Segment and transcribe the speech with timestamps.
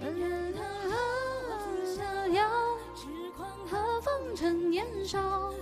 [0.00, 2.48] 人何逍遥，
[2.94, 5.52] 痴狂何妨趁年少。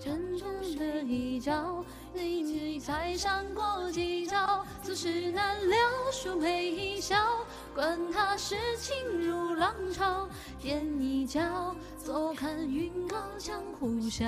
[0.00, 1.84] 真正的一角，
[2.14, 5.76] 你才上过几招，俗世难料，
[6.12, 7.16] 殊配一笑。
[7.74, 10.28] 管他世情如浪潮，
[10.58, 14.26] 天一脚，坐看云高江湖笑。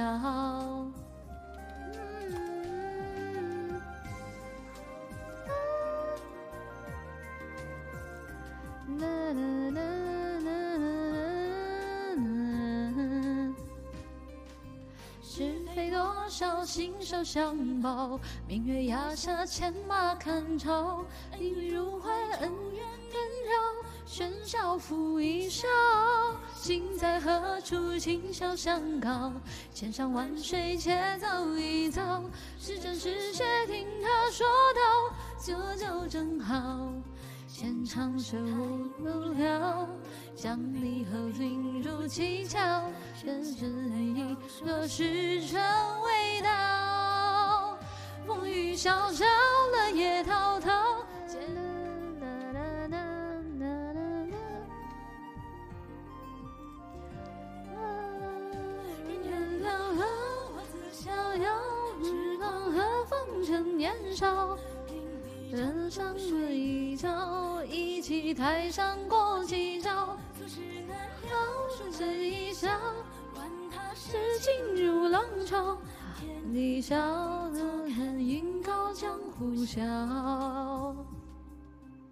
[15.23, 18.19] 是非多少，心手相报。
[18.49, 21.05] 明月崖下，牵马看潮。
[21.39, 23.51] 应云如怀，恩怨纷扰。
[24.07, 25.69] 喧嚣付一笑，
[26.55, 27.97] 心在何处？
[27.97, 29.33] 今宵相告。
[29.73, 32.23] 千山万水，且走一遭。
[32.59, 35.15] 是真是邪，听他说道。
[35.39, 36.93] 酒酒正好。
[37.61, 39.87] 浅尝水无聊，
[40.35, 41.47] 将你喝醉
[41.83, 42.85] 入七窍，
[43.23, 43.69] 人生
[44.17, 45.61] 意若是成
[46.01, 47.77] 味道，
[48.27, 49.27] 风雨萧萧，
[49.73, 51.05] 乐也滔滔。
[51.27, 51.39] 人
[59.23, 60.09] 间冷冷，
[60.57, 61.53] 我自逍遥，
[62.03, 64.57] 痴狂何妨趁年少。
[65.51, 70.17] 人上对一角，一起台上过几招。
[70.39, 71.37] 俗世难料，
[71.77, 72.69] 顺水一笑，
[73.35, 75.77] 管他世情如浪潮。
[76.21, 76.97] 天地笑，
[77.51, 79.81] 得看云高江湖笑。